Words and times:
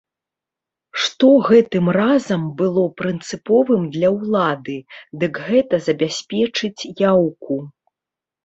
Што 1.01 1.27
гэтым 1.49 1.85
разам 1.97 2.47
было 2.63 2.85
прынцыповым 3.01 3.85
для 3.99 4.09
ўлады, 4.17 4.77
дык 5.25 5.33
гэта 5.51 5.75
забяспечыць 5.89 6.81
яўку. 7.11 7.63